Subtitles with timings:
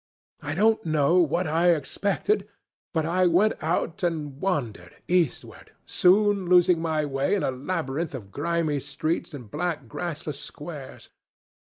[0.41, 2.47] I don't know what I expected,
[2.91, 8.31] but I went out and wandered eastward, soon losing my way in a labyrinth of
[8.31, 11.11] grimy streets and black grassless squares.